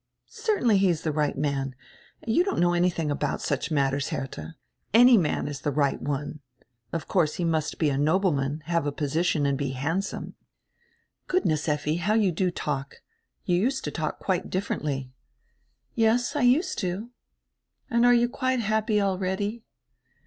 [0.25, 1.75] "Certainly he is the right man.
[2.25, 4.55] You don't know any diing about such matters, Herdia.
[4.95, 6.39] Any man is die right one.
[6.91, 10.33] Of course he must be a nobleman, have a position, and be handsome."
[11.27, 13.03] "Goodness, Effi, how you do talk!
[13.45, 15.11] You used to talk quite differendy."
[15.93, 17.11] "Yes, I used to."
[17.91, 19.61] "And are you quite happy already?"